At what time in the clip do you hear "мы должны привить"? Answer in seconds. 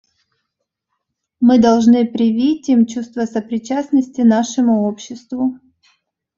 1.41-2.69